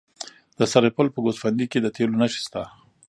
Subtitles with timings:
[0.57, 2.61] د سرپل په ګوسفندي کې د تیلو نښې شته.